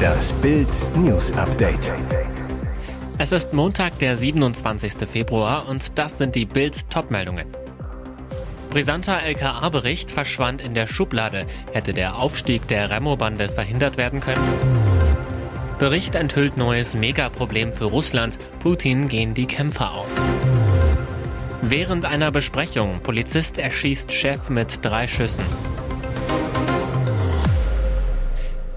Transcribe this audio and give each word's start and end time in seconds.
Das 0.00 0.32
Bild 0.34 0.68
News 0.96 1.32
Update. 1.32 1.92
Es 3.18 3.32
ist 3.32 3.52
Montag, 3.52 3.98
der 3.98 4.16
27. 4.16 5.08
Februar 5.08 5.68
und 5.68 5.98
das 5.98 6.18
sind 6.18 6.34
die 6.34 6.46
Bild 6.46 6.88
Topmeldungen. 6.90 7.46
Brisanter 8.70 9.22
LKA-Bericht 9.22 10.10
verschwand 10.10 10.60
in 10.60 10.74
der 10.74 10.86
Schublade. 10.86 11.46
Hätte 11.72 11.92
der 11.92 12.16
Aufstieg 12.16 12.66
der 12.68 12.88
Remo-Bande 12.90 13.48
verhindert 13.48 13.96
werden 13.96 14.20
können? 14.20 14.48
Bericht 15.78 16.14
enthüllt 16.14 16.56
neues 16.56 16.94
Megaproblem 16.94 17.72
für 17.72 17.86
Russland. 17.86 18.38
Putin 18.60 19.08
gehen 19.08 19.34
die 19.34 19.46
Kämpfer 19.46 19.94
aus. 19.94 20.28
Während 21.62 22.04
einer 22.04 22.30
Besprechung, 22.30 23.00
Polizist 23.02 23.58
erschießt 23.58 24.12
Chef 24.12 24.50
mit 24.50 24.84
drei 24.84 25.08
Schüssen. 25.08 25.44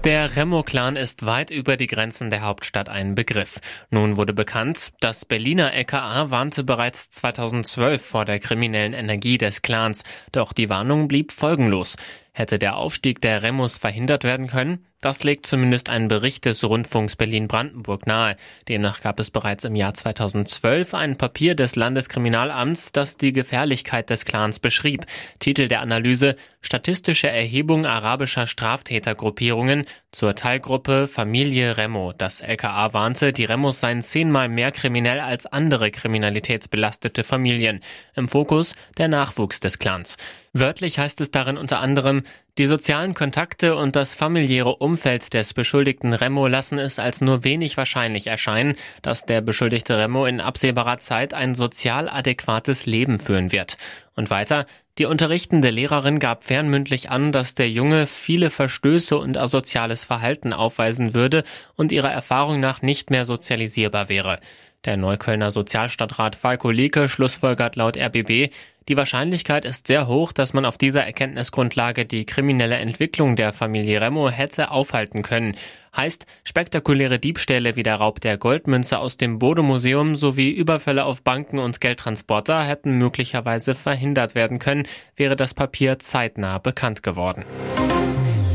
Der 0.04 0.36
Remo-Clan 0.36 0.96
ist 0.96 1.24
weit 1.24 1.50
über 1.50 1.78
die 1.78 1.86
Grenzen 1.86 2.28
der 2.28 2.42
Hauptstadt 2.42 2.90
ein 2.90 3.14
Begriff. 3.14 3.58
Nun 3.88 4.18
wurde 4.18 4.34
bekannt, 4.34 4.92
das 5.00 5.24
Berliner 5.24 5.72
LKA 5.72 6.30
warnte 6.30 6.62
bereits 6.62 7.08
2012 7.08 8.04
vor 8.04 8.26
der 8.26 8.38
kriminellen 8.38 8.92
Energie 8.92 9.38
des 9.38 9.62
Clans, 9.62 10.02
doch 10.30 10.52
die 10.52 10.68
Warnung 10.68 11.08
blieb 11.08 11.32
folgenlos. 11.32 11.96
Hätte 12.36 12.58
der 12.58 12.76
Aufstieg 12.76 13.20
der 13.20 13.44
Remos 13.44 13.78
verhindert 13.78 14.24
werden 14.24 14.48
können? 14.48 14.84
Das 15.00 15.22
legt 15.22 15.46
zumindest 15.46 15.88
ein 15.88 16.08
Bericht 16.08 16.46
des 16.46 16.64
Rundfunks 16.64 17.14
Berlin-Brandenburg 17.14 18.08
nahe. 18.08 18.34
Demnach 18.68 19.02
gab 19.02 19.20
es 19.20 19.30
bereits 19.30 19.62
im 19.62 19.76
Jahr 19.76 19.94
2012 19.94 20.94
ein 20.94 21.16
Papier 21.16 21.54
des 21.54 21.76
Landeskriminalamts, 21.76 22.90
das 22.90 23.16
die 23.16 23.32
Gefährlichkeit 23.32 24.10
des 24.10 24.24
Clans 24.24 24.58
beschrieb. 24.58 25.06
Titel 25.38 25.68
der 25.68 25.80
Analyse 25.80 26.34
Statistische 26.60 27.28
Erhebung 27.28 27.86
arabischer 27.86 28.48
Straftätergruppierungen 28.48 29.84
zur 30.10 30.34
Teilgruppe 30.34 31.06
Familie 31.06 31.76
Remo. 31.76 32.14
Das 32.18 32.40
LKA 32.40 32.92
warnte, 32.94 33.32
die 33.32 33.44
Remos 33.44 33.78
seien 33.78 34.02
zehnmal 34.02 34.48
mehr 34.48 34.72
kriminell 34.72 35.20
als 35.20 35.46
andere 35.46 35.92
kriminalitätsbelastete 35.92 37.22
Familien. 37.22 37.78
Im 38.16 38.26
Fokus 38.26 38.74
der 38.98 39.06
Nachwuchs 39.06 39.60
des 39.60 39.78
Clans. 39.78 40.16
Wörtlich 40.56 41.00
heißt 41.00 41.20
es 41.20 41.32
darin 41.32 41.56
unter 41.56 41.80
anderem, 41.80 42.22
die 42.58 42.66
sozialen 42.66 43.14
Kontakte 43.14 43.74
und 43.74 43.96
das 43.96 44.14
familiäre 44.14 44.76
Umfeld 44.76 45.34
des 45.34 45.52
beschuldigten 45.52 46.12
Remo 46.12 46.46
lassen 46.46 46.78
es 46.78 47.00
als 47.00 47.20
nur 47.20 47.42
wenig 47.42 47.76
wahrscheinlich 47.76 48.28
erscheinen, 48.28 48.76
dass 49.02 49.26
der 49.26 49.40
beschuldigte 49.40 49.98
Remo 49.98 50.26
in 50.26 50.40
absehbarer 50.40 51.00
Zeit 51.00 51.34
ein 51.34 51.56
sozial 51.56 52.08
adäquates 52.08 52.86
Leben 52.86 53.18
führen 53.18 53.50
wird. 53.50 53.78
Und 54.14 54.30
weiter, 54.30 54.66
die 54.98 55.06
unterrichtende 55.06 55.70
Lehrerin 55.70 56.20
gab 56.20 56.44
fernmündlich 56.44 57.10
an, 57.10 57.32
dass 57.32 57.56
der 57.56 57.68
Junge 57.68 58.06
viele 58.06 58.48
Verstöße 58.48 59.18
und 59.18 59.36
asoziales 59.36 60.04
Verhalten 60.04 60.52
aufweisen 60.52 61.14
würde 61.14 61.42
und 61.74 61.90
ihrer 61.90 62.12
Erfahrung 62.12 62.60
nach 62.60 62.80
nicht 62.80 63.10
mehr 63.10 63.24
sozialisierbar 63.24 64.08
wäre. 64.08 64.38
Der 64.84 64.96
Neuköllner 64.96 65.50
Sozialstadtrat 65.50 66.36
Falko 66.36 66.70
Leke 66.70 67.08
schlussfolgert 67.08 67.76
laut 67.76 67.96
RBB, 67.96 68.50
die 68.86 68.98
Wahrscheinlichkeit 68.98 69.64
ist 69.64 69.86
sehr 69.86 70.08
hoch, 70.08 70.32
dass 70.32 70.52
man 70.52 70.66
auf 70.66 70.76
dieser 70.76 71.04
Erkenntnisgrundlage 71.04 72.04
die 72.04 72.26
kriminelle 72.26 72.76
Entwicklung 72.76 73.34
der 73.34 73.54
Familie 73.54 74.02
Remo 74.02 74.28
hätte 74.28 74.70
aufhalten 74.70 75.22
können. 75.22 75.56
Heißt, 75.96 76.26
spektakuläre 76.44 77.18
Diebstähle 77.18 77.76
wie 77.76 77.82
der 77.82 77.96
Raub 77.96 78.20
der 78.20 78.36
Goldmünze 78.36 78.98
aus 78.98 79.16
dem 79.16 79.38
Bode-Museum 79.38 80.16
sowie 80.16 80.50
Überfälle 80.50 81.06
auf 81.06 81.22
Banken 81.22 81.58
und 81.58 81.80
Geldtransporter 81.80 82.62
hätten 82.62 82.98
möglicherweise 82.98 83.74
verhindert 83.74 84.34
werden 84.34 84.58
können, 84.58 84.86
wäre 85.16 85.36
das 85.36 85.54
Papier 85.54 85.98
zeitnah 85.98 86.58
bekannt 86.58 87.02
geworden. 87.02 87.46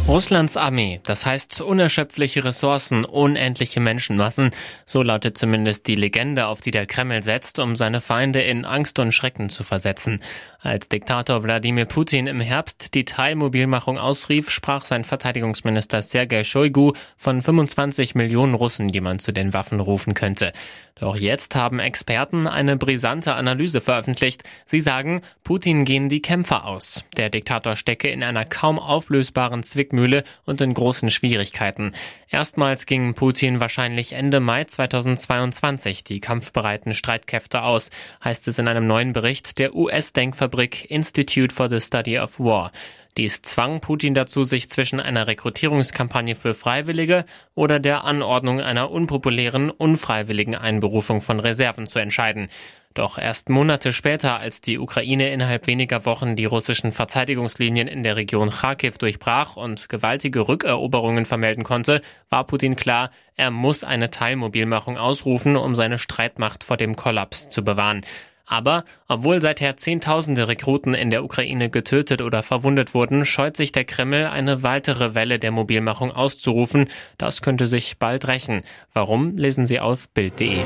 Russlands 0.10 0.58
Armee, 0.58 1.02
das 1.04 1.28
heißt 1.28 1.62
unerschöpfliche 1.62 2.44
Ressourcen, 2.44 3.06
unendliche 3.06 3.80
Menschenmassen, 3.80 4.50
so 4.84 5.04
lautet 5.04 5.38
zumindest 5.38 5.86
die 5.86 5.94
Legende, 5.94 6.48
auf 6.48 6.62
die 6.62 6.72
der 6.72 6.88
Kreml 6.88 7.22
setzt, 7.22 7.60
um 7.60 7.76
seine 7.76 8.02
Feinde 8.02 8.42
in 8.42 8.66
Angst 8.66 8.98
und 8.98 9.12
Schrecken 9.12 9.50
zu 9.50 9.64
versetzen. 9.64 10.20
Als 10.62 10.90
Diktator 10.90 11.44
Wladimir 11.44 11.86
Putin 11.86 12.26
im 12.26 12.42
Herbst 12.42 12.96
die 12.96 13.06
Teilmobilmachung 13.06 14.00
ausrief, 14.00 14.50
sprach 14.50 14.84
sein 14.84 15.06
Verteidigungsminister 15.06 16.02
Sergei 16.02 16.44
Shoigu 16.44 16.94
von 17.16 17.44
25 17.44 18.16
Millionen 18.16 18.56
Russen, 18.56 18.88
die 18.88 19.02
man 19.02 19.20
zu 19.20 19.32
den 19.32 19.54
Waffen 19.54 19.80
rufen 19.80 20.16
könnte. 20.16 20.54
Doch 21.00 21.16
jetzt 21.16 21.56
haben 21.56 21.80
Experten 21.80 22.46
eine 22.46 22.76
brisante 22.76 23.36
Analyse 23.36 23.80
veröffentlicht. 23.80 24.44
Sie 24.66 24.82
sagen, 24.82 25.22
Putin 25.46 25.86
gehen 25.86 26.10
die 26.10 26.22
Kämpfer 26.22 26.66
aus. 26.66 27.06
Der 27.16 27.30
Diktator 27.30 27.78
stecke 27.78 28.10
in 28.10 28.22
einer 28.22 28.44
kaum 28.44 28.80
auflösbaren 28.80 29.64
Zwickmühle 29.64 29.99
und 30.46 30.62
in 30.62 30.74
großen 30.74 31.10
Schwierigkeiten. 31.10 31.94
Erstmals 32.30 32.86
gingen 32.86 33.14
Putin 33.14 33.60
wahrscheinlich 33.60 34.14
Ende 34.14 34.40
Mai 34.40 34.64
2022 34.64 36.04
die 36.04 36.20
kampfbereiten 36.20 36.94
Streitkräfte 36.94 37.64
aus, 37.64 37.90
heißt 38.24 38.48
es 38.48 38.60
in 38.60 38.68
einem 38.68 38.88
neuen 38.88 39.14
Bericht 39.14 39.60
der 39.60 39.76
US-Denkfabrik 39.76 40.90
Institute 40.90 41.54
for 41.54 41.70
the 41.70 41.82
Study 41.82 42.20
of 42.20 42.40
War. 42.40 42.72
Dies 43.18 43.42
zwang 43.42 43.82
Putin 43.82 44.14
dazu, 44.14 44.44
sich 44.46 44.70
zwischen 44.70 45.02
einer 45.02 45.28
Rekrutierungskampagne 45.28 46.36
für 46.36 46.54
Freiwillige 46.54 47.26
oder 47.54 47.80
der 47.80 48.06
Anordnung 48.06 48.62
einer 48.62 48.92
unpopulären, 48.92 49.70
unfreiwilligen 49.72 50.56
Einberufung 50.56 51.20
von 51.20 51.40
Reserven 51.40 51.88
zu 51.88 52.00
entscheiden. 52.00 52.50
Doch 52.96 53.20
erst 53.20 53.50
Monate 53.50 53.94
später, 53.94 54.40
als 54.40 54.62
die 54.62 54.80
Ukraine 54.80 55.32
innerhalb 55.32 55.68
weniger 55.68 56.06
Wochen 56.06 56.36
die 56.36 56.46
russischen 56.46 56.92
Verteidigungslinien 56.92 57.88
in 57.88 58.02
der 58.02 58.16
Region 58.16 58.50
Kharkiv 58.50 58.98
durchbrach 58.98 59.56
und 59.58 59.90
gewaltige 59.90 60.48
Rückeroberungen 60.48 61.26
vermelden 61.26 61.64
konnte, 61.64 62.02
war 62.30 62.46
Putin 62.46 62.76
klar, 62.76 63.12
er 63.36 63.52
muss 63.52 63.84
eine 63.84 64.10
Teilmobilmachung 64.10 64.98
ausrufen, 64.98 65.56
um 65.56 65.76
seine 65.76 66.00
Streitmacht 66.00 66.64
vor 66.64 66.78
dem 66.78 66.96
Kollaps 66.96 67.50
zu 67.50 67.64
bewahren. 67.64 68.02
Aber 68.48 68.84
obwohl 69.08 69.40
seither 69.42 69.78
Zehntausende 69.78 70.48
Rekruten 70.48 70.96
in 70.96 71.12
der 71.12 71.24
Ukraine 71.24 71.70
getötet 71.70 72.24
oder 72.24 72.42
verwundet 72.42 72.96
wurden, 72.96 73.24
scheut 73.24 73.56
sich 73.56 73.72
der 73.72 73.86
Kreml, 73.86 74.26
eine 74.26 74.64
weitere 74.64 75.14
Welle 75.14 75.38
der 75.38 75.52
Mobilmachung 75.52 76.12
auszurufen. 76.12 76.88
Das 77.20 77.44
könnte 77.44 77.68
sich 77.68 78.00
bald 78.00 78.28
rächen. 78.28 78.64
Warum 78.92 79.38
lesen 79.38 79.68
Sie 79.68 79.80
auf 79.80 80.10
Bild.de. 80.10 80.64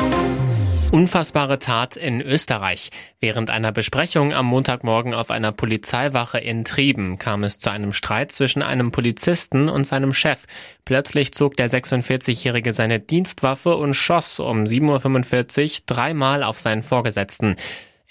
Unfassbare 0.94 1.58
Tat 1.58 1.98
in 1.98 2.22
Österreich. 2.22 2.92
Während 3.20 3.50
einer 3.50 3.72
Besprechung 3.72 4.32
am 4.32 4.46
Montagmorgen 4.46 5.16
auf 5.16 5.32
einer 5.32 5.52
Polizeiwache 5.52 6.38
in 6.38 6.66
Trieben 6.66 7.18
kam 7.18 7.44
es 7.44 7.58
zu 7.58 7.72
einem 7.72 7.94
Streit 7.94 8.32
zwischen 8.32 8.62
einem 8.62 8.92
Polizisten 8.92 9.70
und 9.70 9.88
seinem 9.88 10.14
Chef. 10.14 10.46
Plötzlich 10.86 11.34
zog 11.34 11.58
der 11.58 11.68
46-Jährige 11.68 12.74
seine 12.74 13.00
Dienstwaffe 13.00 13.76
und 13.76 13.96
schoss 13.96 14.40
um 14.40 14.66
7.45 14.66 15.64
Uhr 15.64 15.84
dreimal 15.88 16.44
auf 16.44 16.60
seinen 16.60 16.84
Vorgesetzten. 16.84 17.56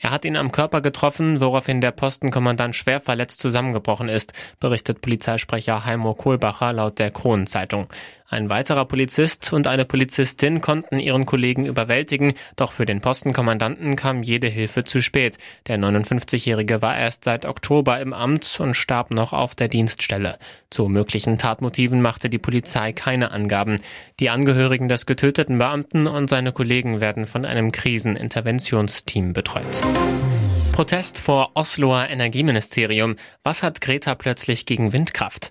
Er 0.05 0.11
hat 0.11 0.25
ihn 0.25 0.37
am 0.37 0.51
Körper 0.51 0.81
getroffen, 0.81 1.41
woraufhin 1.41 1.81
der 1.81 1.93
Postenkommandant 1.93 2.75
schwer 2.75 2.99
verletzt 2.99 3.41
zusammengebrochen 3.41 4.09
ist, 4.09 4.33
berichtet 4.59 5.01
Polizeisprecher 5.01 5.85
Heimo 5.85 6.15
Kohlbacher 6.15 6.73
laut 6.73 6.99
der 6.99 7.13
Kronenzeitung. 7.13 7.87
Ein 8.33 8.49
weiterer 8.49 8.87
Polizist 8.87 9.53
und 9.53 9.67
eine 9.67 9.85
Polizistin 9.85 10.63
konnten 10.63 10.99
ihren 10.99 11.27
Kollegen 11.27 11.67
überwältigen, 11.67 12.33
doch 12.57 12.73
für 12.73 12.87
den 12.87 13.03
Postenkommandanten 13.03 13.95
kam 13.95 14.23
jede 14.23 14.47
Hilfe 14.47 14.85
zu 14.85 15.03
spät. 15.03 15.37
Der 15.67 15.79
59-Jährige 15.79 16.81
war 16.81 16.97
erst 16.97 17.25
seit 17.25 17.45
Oktober 17.45 18.01
im 18.01 18.15
Amt 18.15 18.59
und 18.59 18.73
starb 18.73 19.11
noch 19.11 19.35
auf 19.35 19.55
der 19.55 19.69
Dienststelle. 19.69 20.39
Zu 20.71 20.89
möglichen 20.89 21.37
Tatmotiven 21.37 22.01
machte 22.01 22.31
die 22.31 22.39
Polizei 22.39 22.95
keine 22.95 23.33
Angaben. 23.33 23.77
Die 24.19 24.31
Angehörigen 24.31 24.89
des 24.89 25.05
getöteten 25.05 25.59
Beamten 25.59 26.07
und 26.07 26.31
seine 26.31 26.53
Kollegen 26.53 27.03
werden 27.03 27.27
von 27.27 27.45
einem 27.45 27.71
Kriseninterventionsteam 27.71 29.35
betreut. 29.35 29.83
Protest 30.73 31.19
vor 31.19 31.51
Osloer 31.53 32.09
Energieministerium. 32.09 33.17
Was 33.45 33.63
hat 33.63 33.83
Greta 33.83 34.15
plötzlich 34.15 34.65
gegen 34.65 34.95
Windkraft? 34.95 35.51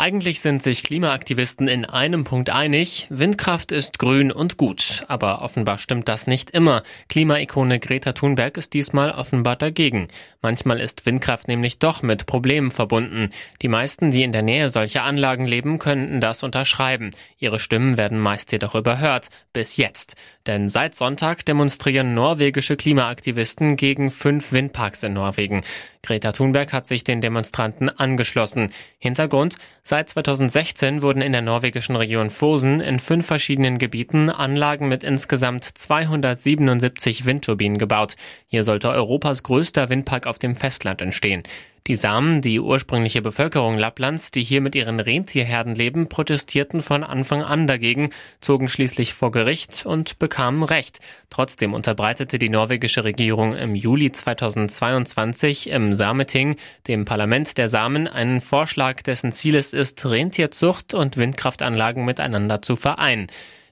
Eigentlich 0.00 0.40
sind 0.40 0.62
sich 0.62 0.82
Klimaaktivisten 0.82 1.68
in 1.68 1.84
einem 1.84 2.24
Punkt 2.24 2.48
einig, 2.48 3.06
Windkraft 3.10 3.70
ist 3.70 3.98
grün 3.98 4.32
und 4.32 4.56
gut, 4.56 5.04
aber 5.08 5.42
offenbar 5.42 5.76
stimmt 5.76 6.08
das 6.08 6.26
nicht 6.26 6.52
immer. 6.52 6.84
Klimaikone 7.10 7.78
Greta 7.80 8.12
Thunberg 8.12 8.56
ist 8.56 8.72
diesmal 8.72 9.10
offenbar 9.10 9.56
dagegen. 9.56 10.08
Manchmal 10.40 10.80
ist 10.80 11.04
Windkraft 11.04 11.48
nämlich 11.48 11.80
doch 11.80 12.00
mit 12.00 12.24
Problemen 12.24 12.70
verbunden. 12.70 13.28
Die 13.60 13.68
meisten, 13.68 14.10
die 14.10 14.22
in 14.22 14.32
der 14.32 14.40
Nähe 14.40 14.70
solcher 14.70 15.02
Anlagen 15.02 15.46
leben, 15.46 15.78
könnten 15.78 16.22
das 16.22 16.42
unterschreiben. 16.42 17.10
Ihre 17.36 17.58
Stimmen 17.58 17.98
werden 17.98 18.18
meist 18.18 18.52
jedoch 18.52 18.74
überhört, 18.74 19.28
bis 19.52 19.76
jetzt. 19.76 20.16
Denn 20.46 20.70
seit 20.70 20.94
Sonntag 20.94 21.44
demonstrieren 21.44 22.14
norwegische 22.14 22.78
Klimaaktivisten 22.78 23.76
gegen 23.76 24.10
fünf 24.10 24.52
Windparks 24.52 25.02
in 25.02 25.12
Norwegen. 25.12 25.60
Greta 26.02 26.32
Thunberg 26.32 26.72
hat 26.72 26.86
sich 26.86 27.04
den 27.04 27.20
Demonstranten 27.20 27.88
angeschlossen. 27.88 28.70
Hintergrund, 28.98 29.56
seit 29.82 30.08
2016 30.08 31.02
wurden 31.02 31.20
in 31.20 31.32
der 31.32 31.42
norwegischen 31.42 31.96
Region 31.96 32.30
Fosen 32.30 32.80
in 32.80 33.00
fünf 33.00 33.26
verschiedenen 33.26 33.78
Gebieten 33.78 34.30
Anlagen 34.30 34.88
mit 34.88 35.04
insgesamt 35.04 35.64
277 35.64 37.26
Windturbinen 37.26 37.78
gebaut. 37.78 38.16
Hier 38.46 38.64
sollte 38.64 38.88
Europas 38.88 39.42
größter 39.42 39.88
Windpark 39.88 40.26
auf 40.26 40.38
dem 40.38 40.56
Festland 40.56 41.02
entstehen. 41.02 41.42
Die 41.86 41.96
Samen, 41.96 42.42
die 42.42 42.60
ursprüngliche 42.60 43.22
Bevölkerung 43.22 43.78
Lapplands, 43.78 44.30
die 44.30 44.42
hier 44.42 44.60
mit 44.60 44.74
ihren 44.74 45.00
Rentierherden 45.00 45.74
leben, 45.74 46.08
protestierten 46.08 46.82
von 46.82 47.02
Anfang 47.02 47.42
an 47.42 47.66
dagegen, 47.66 48.10
zogen 48.40 48.68
schließlich 48.68 49.14
vor 49.14 49.30
Gericht 49.30 49.86
und 49.86 50.18
bekamen 50.18 50.62
Recht. 50.62 50.98
Trotzdem 51.30 51.72
unterbreitete 51.72 52.38
die 52.38 52.50
norwegische 52.50 53.04
Regierung 53.04 53.56
im 53.56 53.74
Juli 53.74 54.12
2022 54.12 55.70
im 55.70 55.94
Sameting, 55.94 56.56
dem 56.86 57.06
Parlament 57.06 57.56
der 57.56 57.70
Samen, 57.70 58.06
einen 58.06 58.42
Vorschlag, 58.42 59.00
dessen 59.02 59.32
Ziel 59.32 59.54
es 59.54 59.72
ist, 59.72 60.04
Rentierzucht 60.04 60.92
und 60.92 61.16
Windkraftanlagen 61.16 62.04
miteinander 62.04 62.60
zu 62.60 62.76
vereinen. 62.76 63.28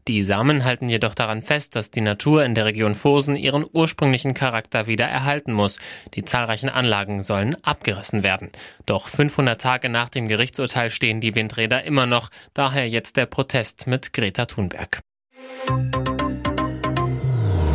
Die 0.08 0.24
Samen 0.24 0.64
halten 0.64 0.88
jedoch 0.88 1.14
daran 1.14 1.42
fest, 1.42 1.76
dass 1.76 1.90
die 1.90 2.00
Natur 2.00 2.42
in 2.42 2.54
der 2.54 2.64
Region 2.64 2.94
Fosen 2.94 3.36
ihren 3.36 3.66
ursprünglichen 3.70 4.32
Charakter 4.32 4.86
wieder 4.86 5.04
erhalten 5.04 5.52
muss. 5.52 5.78
Die 6.14 6.24
zahlreichen 6.24 6.70
Anlagen 6.70 7.22
sollen 7.22 7.56
abgerissen 7.62 8.22
werden. 8.22 8.50
Doch 8.86 9.06
500 9.06 9.60
Tage 9.60 9.90
nach 9.90 10.08
dem 10.08 10.26
Gerichtsurteil 10.26 10.88
stehen 10.88 11.20
die 11.20 11.34
Windräder 11.34 11.84
immer 11.84 12.06
noch, 12.06 12.30
daher 12.54 12.88
jetzt 12.88 13.18
der 13.18 13.26
Protest 13.26 13.86
mit 13.86 14.14
Greta 14.14 14.46
Thunberg. 14.46 15.00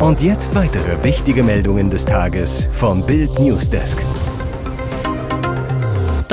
Und 0.00 0.20
jetzt 0.20 0.56
weitere 0.56 1.04
wichtige 1.04 1.44
Meldungen 1.44 1.88
des 1.88 2.04
Tages 2.04 2.66
vom 2.72 3.06
Bild 3.06 3.38
Newsdesk. 3.38 4.04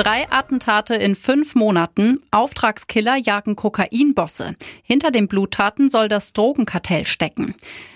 Drei 0.02 0.26
Attentate 0.32 0.96
in 0.96 1.14
fünf 1.14 1.54
Monaten. 1.54 2.24
Auftragskiller 2.32 3.14
jagen 3.14 3.54
Kokainbosse. 3.54 4.56
Hinter 4.82 5.12
den 5.12 5.28
Bluttaten 5.28 5.90
soll 5.90 6.08
das 6.08 6.32
Drogenkartell 6.32 7.04
stecken. 7.04 7.54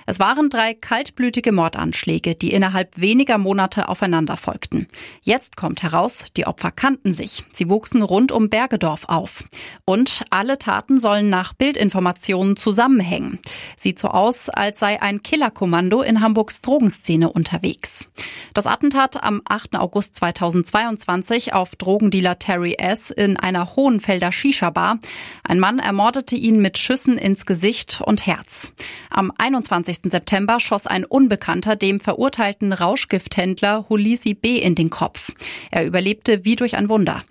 Es 0.09 0.21
waren 0.21 0.51
drei 0.51 0.73
kaltblütige 0.73 1.51
Mordanschläge, 1.51 2.37
die 2.37 2.53
innerhalb 2.53 3.01
weniger 3.01 3.39
Monate 3.39 3.89
aufeinander 3.89 4.37
folgten. 4.37 4.87
Jetzt 5.21 5.57
kommt 5.57 5.83
heraus, 5.83 6.27
die 6.37 6.47
Opfer 6.47 6.71
kannten 6.71 7.13
sich. 7.13 7.45
Sie 7.53 7.69
wuchsen 7.69 8.03
rund 8.03 8.31
um 8.31 8.49
Bergedorf 8.49 9.07
auf. 9.09 9.43
Und 9.85 10.25
alle 10.31 10.59
Taten 10.59 11.01
sollen 11.01 11.29
nach 11.29 11.55
Bildinformationen 11.55 12.57
zusammenhängen. 12.57 13.41
Sieht 13.77 13.99
so 13.99 14.09
aus, 14.09 14.49
als 14.49 14.79
sei 14.79 15.03
ein 15.03 15.25
Killerkommando 15.25 16.03
in 16.03 16.21
Hamburgs 16.21 16.61
Drogenszene 16.63 17.29
unterwegs. 17.33 18.07
Das 18.55 18.69
Attentat 18.69 19.25
am 19.25 19.43
8. 19.49 19.75
August 19.75 20.15
2022 20.15 21.53
auf 21.53 21.75
Drogendealer 21.75 22.39
Terry 22.39 22.75
S. 22.79 23.11
in 23.11 23.37
einer 23.37 23.75
Hohenfelder 23.75 24.31
Shisha-Bar. 24.31 25.01
Ein 25.43 25.59
Mann 25.59 25.81
ermordete 25.81 26.37
ihn 26.37 26.61
mit 26.61 26.79
Schüssen 26.79 27.19
ins 27.19 27.45
Gesicht 27.45 28.01
und 28.01 28.25
Herz. 28.25 28.73
Am 29.11 29.33
21. 29.37 29.96
20. 29.97 30.11
September 30.11 30.61
schoss 30.61 30.87
ein 30.87 31.05
Unbekannter 31.05 31.77
dem 31.77 32.01
verurteilten 32.01 32.73
Rauschgifthändler 32.73 33.87
Hulisi 33.89 34.35
B. 34.35 34.59
in 34.59 34.75
den 34.75 34.91
Kopf. 34.91 35.33
Er 35.71 35.87
überlebte 35.87 36.45
wie 36.45 36.57
durch 36.57 36.77
ein 36.77 36.89
Wunder. 36.89 37.23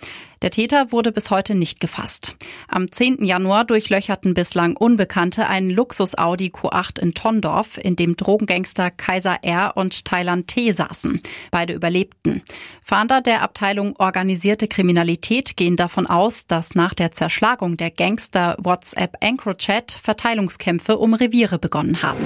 Der 0.46 0.52
Täter 0.52 0.92
wurde 0.92 1.12
bis 1.12 1.32
heute 1.32 1.56
nicht 1.56 1.80
gefasst. 1.80 2.36
Am 2.68 2.92
10. 2.92 3.26
Januar 3.26 3.66
durchlöcherten 3.66 4.36
bislang 4.36 4.78
Unbekannte 4.78 5.48
einen 5.48 5.72
Luxus-Audi 5.72 6.50
Q8 6.50 7.00
in 7.00 7.16
Tondorf, 7.16 7.80
in 7.80 7.96
dem 7.96 8.16
Drogengangster 8.16 8.92
Kaiser 8.92 9.40
R. 9.42 9.76
und 9.76 10.06
Thailand 10.06 10.48
T. 10.48 10.72
saßen. 10.72 11.20
Beide 11.50 11.74
überlebten. 11.74 12.44
Fahnder 12.84 13.22
der 13.22 13.42
Abteilung 13.42 13.96
Organisierte 13.98 14.68
Kriminalität 14.68 15.58
gehen 15.58 15.78
davon 15.78 16.06
aus, 16.06 16.46
dass 16.46 16.76
nach 16.76 16.94
der 16.94 17.12
Zerschlagung 17.12 17.76
der 17.76 17.90
Gangster 17.90 18.56
WhatsApp 18.60 19.18
EncroChat 19.22 19.94
Verteilungskämpfe 19.94 21.00
um 21.00 21.16
Reviere 21.16 21.58
begonnen 21.58 22.04
haben. 22.04 22.24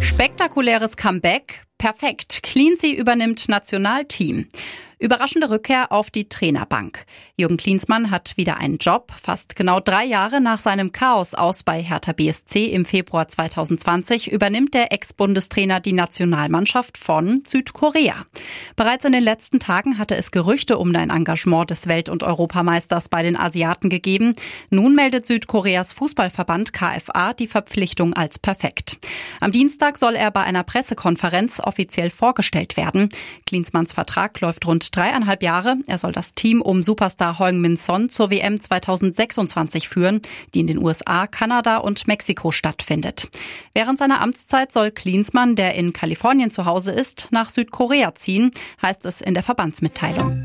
Spektakuläres 0.00 0.96
Comeback. 0.96 1.64
Perfekt. 1.76 2.44
Cleansea 2.44 2.96
übernimmt 2.96 3.48
Nationalteam. 3.48 4.46
Überraschende 5.02 5.50
Rückkehr 5.50 5.90
auf 5.90 6.10
die 6.10 6.28
Trainerbank. 6.28 7.06
Jürgen 7.36 7.56
Klinsmann 7.56 8.12
hat 8.12 8.36
wieder 8.36 8.58
einen 8.58 8.78
Job. 8.78 9.10
Fast 9.20 9.56
genau 9.56 9.80
drei 9.80 10.04
Jahre 10.04 10.40
nach 10.40 10.60
seinem 10.60 10.92
Chaos 10.92 11.34
aus 11.34 11.64
bei 11.64 11.82
Hertha 11.82 12.12
BSC 12.12 12.66
im 12.66 12.84
Februar 12.84 13.26
2020 13.26 14.30
übernimmt 14.30 14.74
der 14.74 14.92
Ex-Bundestrainer 14.92 15.80
die 15.80 15.92
Nationalmannschaft 15.92 16.98
von 16.98 17.42
Südkorea. 17.44 18.26
Bereits 18.76 19.04
in 19.04 19.10
den 19.10 19.24
letzten 19.24 19.58
Tagen 19.58 19.98
hatte 19.98 20.14
es 20.14 20.30
Gerüchte 20.30 20.78
um 20.78 20.94
ein 20.94 21.10
Engagement 21.10 21.70
des 21.70 21.88
Welt- 21.88 22.08
und 22.08 22.22
Europameisters 22.22 23.08
bei 23.08 23.24
den 23.24 23.36
Asiaten 23.36 23.90
gegeben. 23.90 24.34
Nun 24.70 24.94
meldet 24.94 25.26
Südkoreas 25.26 25.92
Fußballverband 25.94 26.72
KFA 26.72 27.32
die 27.32 27.48
Verpflichtung 27.48 28.14
als 28.14 28.38
perfekt. 28.38 28.98
Am 29.40 29.50
Dienstag 29.50 29.98
soll 29.98 30.14
er 30.14 30.30
bei 30.30 30.44
einer 30.44 30.62
Pressekonferenz 30.62 31.58
offiziell 31.58 32.10
vorgestellt 32.10 32.76
werden. 32.76 33.08
Klinsmanns 33.46 33.92
Vertrag 33.92 34.40
läuft 34.40 34.64
rund 34.64 34.91
dreieinhalb 34.92 35.42
Jahre. 35.42 35.76
Er 35.86 35.98
soll 35.98 36.12
das 36.12 36.34
Team 36.34 36.62
um 36.62 36.82
Superstar 36.82 37.38
Heung-Min 37.38 37.76
Son 37.76 38.08
zur 38.08 38.30
WM 38.30 38.60
2026 38.60 39.88
führen, 39.88 40.20
die 40.54 40.60
in 40.60 40.66
den 40.66 40.78
USA, 40.78 41.26
Kanada 41.26 41.78
und 41.78 42.06
Mexiko 42.06 42.50
stattfindet. 42.50 43.28
Während 43.74 43.98
seiner 43.98 44.20
Amtszeit 44.20 44.72
soll 44.72 44.90
Klinsmann, 44.90 45.56
der 45.56 45.74
in 45.74 45.92
Kalifornien 45.92 46.50
zu 46.50 46.64
Hause 46.64 46.92
ist, 46.92 47.28
nach 47.30 47.50
Südkorea 47.50 48.14
ziehen, 48.14 48.50
heißt 48.80 49.04
es 49.06 49.20
in 49.20 49.34
der 49.34 49.42
Verbandsmitteilung. 49.42 50.42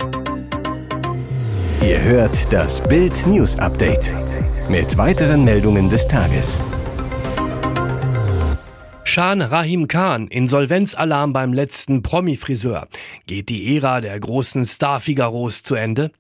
Ihr 1.81 2.01
hört 2.01 2.51
das 2.51 2.85
Bild 2.88 3.27
News 3.27 3.57
Update 3.59 4.11
mit 4.69 4.97
weiteren 4.97 5.45
Meldungen 5.45 5.89
des 5.89 6.07
Tages. 6.07 6.59
Shan 9.18 9.42
Rahim 9.42 9.88
Khan, 9.88 10.28
Insolvenzalarm 10.28 11.34
beim 11.34 11.52
letzten 11.52 12.04
Promi-Friseur. 12.04 12.88
Geht 13.25 13.50
die 13.50 13.75
Ära 13.75 14.00
der 14.00 14.19
großen 14.19 14.64
Star-Figaros 14.64 15.64
zu 15.64 15.74
Ende? 15.74 16.12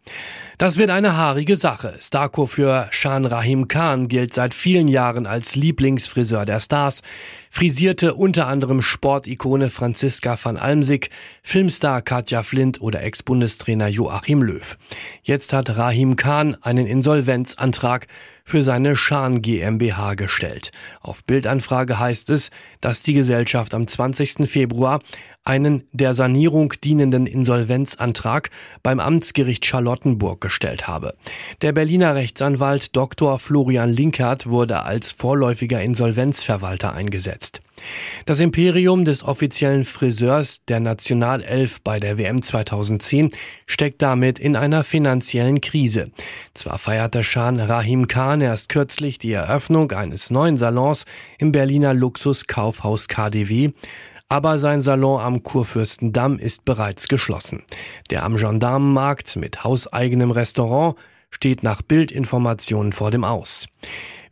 Das 0.57 0.77
wird 0.77 0.89
eine 0.89 1.15
haarige 1.15 1.57
Sache. 1.57 1.93
Starco 1.99 2.47
für 2.47 2.87
Shan 2.89 3.27
Rahim 3.27 3.67
Khan 3.67 4.07
gilt 4.07 4.33
seit 4.33 4.55
vielen 4.55 4.87
Jahren 4.87 5.27
als 5.27 5.55
Lieblingsfriseur 5.55 6.47
der 6.47 6.59
Stars, 6.59 7.03
frisierte 7.51 8.15
unter 8.15 8.47
anderem 8.47 8.81
Sportikone 8.81 9.69
Franziska 9.69 10.35
van 10.41 10.57
Almsick, 10.57 11.11
Filmstar 11.43 12.01
Katja 12.01 12.41
Flint 12.41 12.81
oder 12.81 13.03
Ex-Bundestrainer 13.03 13.89
Joachim 13.89 14.41
Löw. 14.41 14.75
Jetzt 15.21 15.53
hat 15.53 15.77
Rahim 15.77 16.15
Khan 16.15 16.57
einen 16.63 16.87
Insolvenzantrag 16.87 18.07
für 18.47 18.63
seine 18.63 18.95
Schan 18.95 19.41
GmbH 19.41 20.15
gestellt. 20.15 20.71
Auf 21.01 21.23
Bildanfrage 21.25 21.99
heißt 21.99 22.29
es, 22.29 22.49
dass 22.79 23.03
die 23.03 23.13
Gesellschaft 23.13 23.73
am 23.73 23.87
20. 23.87 24.49
Februar 24.49 25.01
einen 25.43 25.83
der 25.91 26.13
Sanierung 26.13 26.73
dienenden 26.81 27.27
Insolvenzantrag 27.27 28.49
beim 28.83 29.01
Amtsgericht 29.01 29.65
Charlottenburg 29.65 30.39
gestellt 30.39 30.87
habe. 30.87 31.15
Der 31.61 31.73
Berliner 31.73 32.15
Rechtsanwalt 32.15 32.95
Dr. 32.95 33.37
Florian 33.37 33.89
Linkert 33.89 34.47
wurde 34.47 34.83
als 34.83 35.11
vorläufiger 35.11 35.81
Insolvenzverwalter 35.81 36.93
eingesetzt. 36.93 37.61
Das 38.25 38.39
Imperium 38.39 39.05
des 39.05 39.23
offiziellen 39.23 39.83
Friseurs 39.83 40.63
der 40.67 40.79
Nationalelf 40.79 41.81
bei 41.81 41.99
der 41.99 42.17
WM 42.17 42.41
2010 42.41 43.29
steckt 43.65 44.01
damit 44.01 44.39
in 44.39 44.55
einer 44.55 44.83
finanziellen 44.83 45.61
Krise. 45.61 46.11
Zwar 46.53 46.77
feierte 46.77 47.23
Shan 47.23 47.59
Rahim 47.59 48.07
Khan 48.07 48.41
erst 48.41 48.69
kürzlich 48.69 49.17
die 49.17 49.31
Eröffnung 49.31 49.91
eines 49.91 50.29
neuen 50.31 50.57
Salons 50.57 51.05
im 51.37 51.51
Berliner 51.51 51.93
Luxuskaufhaus 51.93 53.07
KDW, 53.07 53.71
aber 54.29 54.57
sein 54.59 54.81
Salon 54.81 55.21
am 55.21 55.43
Kurfürstendamm 55.43 56.37
ist 56.37 56.65
bereits 56.65 57.07
geschlossen. 57.07 57.63
Der 58.09 58.23
am 58.23 58.35
Gendarmenmarkt 58.35 59.37
mit 59.37 59.63
hauseigenem 59.63 60.31
Restaurant 60.31 60.95
steht 61.29 61.63
nach 61.63 61.81
Bildinformationen 61.81 62.91
vor 62.91 63.11
dem 63.11 63.23
Aus. 63.23 63.67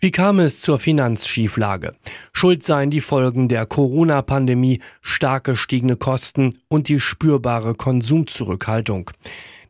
Wie 0.05 0.11
kam 0.11 0.37
es 0.37 0.61
zur 0.61 0.77
Finanzschieflage? 0.77 1.95
Schuld 2.31 2.61
seien 2.61 2.91
die 2.91 3.01
Folgen 3.01 3.47
der 3.47 3.65
Corona-Pandemie, 3.65 4.79
stark 5.01 5.45
gestiegene 5.45 5.95
Kosten 5.95 6.51
und 6.67 6.89
die 6.89 6.99
spürbare 6.99 7.73
Konsumzurückhaltung. 7.73 9.09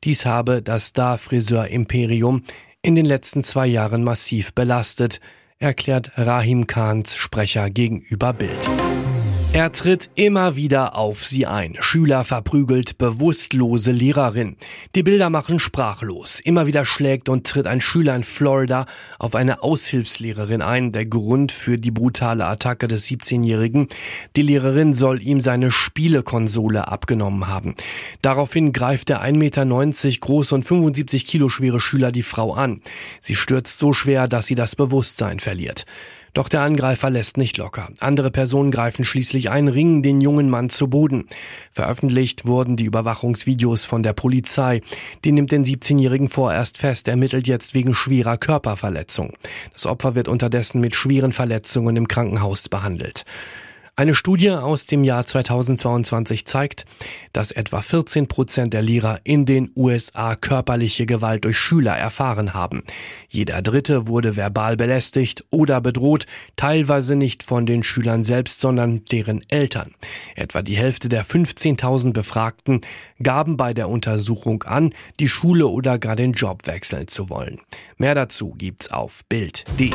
Dies 0.04 0.26
habe 0.26 0.62
das 0.62 0.88
Star-Friseur-Imperium 0.88 2.44
in 2.82 2.96
den 2.96 3.06
letzten 3.06 3.46
zwei 3.46 3.66
Jahren 3.66 4.04
massiv 4.04 4.54
belastet, 4.54 5.22
erklärt 5.58 6.12
Rahim 6.18 6.68
Khans 6.68 7.16
Sprecher 7.16 7.70
gegenüber 7.70 8.34
Bild. 8.34 8.70
Er 9.56 9.72
tritt 9.72 10.10
immer 10.16 10.58
wieder 10.58 10.98
auf 10.98 11.24
sie 11.24 11.46
ein. 11.46 11.78
Schüler 11.80 12.26
verprügelt 12.26 12.98
bewusstlose 12.98 13.94
Lehrerin. 13.94 14.58
Die 14.96 15.02
Bilder 15.02 15.30
machen 15.30 15.62
sprachlos. 15.62 16.42
Immer 16.42 16.68
wieder 16.68 16.84
schlägt 16.84 17.30
und 17.30 17.48
tritt 17.48 17.66
ein 17.66 17.80
Schüler 17.80 18.18
in 18.18 18.26
Florida 18.26 18.86
auf 19.18 19.34
eine 19.34 19.64
Aushilfslehrerin 19.64 20.62
ein. 20.62 20.92
Der 20.92 21.06
Grund 21.06 21.54
für 21.54 21.78
die 21.78 21.92
brutale 21.92 22.46
Attacke 22.46 22.90
des 22.90 23.08
17-Jährigen. 23.08 23.88
Die 24.36 24.42
Lehrerin 24.42 24.94
soll 24.94 25.24
ihm 25.24 25.40
seine 25.40 25.72
Spielekonsole 25.72 26.90
abgenommen 26.90 27.48
haben. 27.48 27.76
Daraufhin 28.22 28.74
greift 28.74 29.08
der 29.08 29.24
1,90 29.24 29.38
Meter 29.38 30.20
große 30.20 30.54
und 30.54 30.66
75 30.66 31.26
Kilo 31.26 31.48
schwere 31.48 31.80
Schüler 31.80 32.12
die 32.12 32.24
Frau 32.24 32.54
an. 32.54 32.82
Sie 33.22 33.38
stürzt 33.38 33.80
so 33.80 33.94
schwer, 33.94 34.28
dass 34.28 34.48
sie 34.48 34.56
das 34.56 34.76
Bewusstsein 34.76 35.40
verliert. 35.40 35.86
Doch 36.36 36.50
der 36.50 36.62
Angreifer 36.62 37.10
lässt 37.10 37.38
nicht 37.38 37.56
locker. 37.56 37.88
Andere 38.02 38.30
Personen 38.30 38.70
greifen 38.70 39.06
schließlich 39.06 39.50
ein, 39.50 39.70
ringen 39.70 40.04
den 40.04 40.20
jungen 40.20 40.50
Mann 40.50 40.70
zu 40.70 40.90
Boden. 40.90 41.30
Veröffentlicht 41.72 42.46
wurden 42.46 42.76
die 42.76 42.84
Überwachungsvideos 42.84 43.86
von 43.86 44.04
der 44.04 44.12
Polizei. 44.12 44.82
Die 45.24 45.32
nimmt 45.32 45.54
den 45.54 45.64
17-Jährigen 45.64 46.28
vorerst 46.28 46.78
fest, 46.78 47.08
ermittelt 47.08 47.48
jetzt 47.48 47.74
wegen 47.74 47.96
schwerer 47.96 48.38
Körperverletzung. 48.38 49.32
Das 49.72 49.86
Opfer 49.86 50.14
wird 50.16 50.28
unterdessen 50.28 50.82
mit 50.82 50.94
schweren 50.94 51.32
Verletzungen 51.32 51.96
im 51.96 52.10
Krankenhaus 52.10 52.68
behandelt. 52.68 53.24
Eine 53.98 54.14
Studie 54.14 54.50
aus 54.50 54.88
dem 54.88 55.06
Jahr 55.06 55.26
2022 55.26 56.46
zeigt, 56.46 56.86
dass 57.32 57.52
etwa 57.52 57.82
14 57.82 58.28
Prozent 58.28 58.74
der 58.74 58.82
Lehrer 58.82 59.22
in 59.24 59.46
den 59.46 59.72
USA 59.74 60.36
körperliche 60.36 61.06
Gewalt 61.06 61.46
durch 61.46 61.58
Schüler 61.58 61.94
erfahren 61.96 62.54
haben. 62.54 62.84
Jeder 63.30 63.62
Dritte 63.62 64.08
wurde 64.08 64.36
verbal 64.36 64.76
belästigt 64.76 65.46
oder 65.50 65.80
bedroht, 65.80 66.26
teilweise 66.58 67.16
nicht 67.16 67.44
von 67.44 67.66
den 67.66 67.84
Schülern 67.84 68.26
selbst, 68.26 68.60
sondern 68.60 69.06
deren 69.06 69.42
Eltern. 69.48 69.96
Etwa 70.36 70.62
die 70.62 70.76
Hälfte 70.76 71.08
der 71.08 71.26
15.000 71.26 72.12
Befragten 72.12 72.82
gaben 73.24 73.56
bei 73.56 73.74
der 73.74 73.88
Untersuchung 73.88 74.64
an, 74.64 74.94
die 75.22 75.30
Schule 75.30 75.68
oder 75.68 76.00
gar 76.00 76.18
den 76.18 76.34
Job 76.34 76.68
wechseln 76.68 77.08
zu 77.08 77.30
wollen. 77.30 77.62
Mehr 77.98 78.14
dazu 78.14 78.56
gibt's 78.58 78.92
auf 78.92 79.22
Bild.de. 79.30 79.94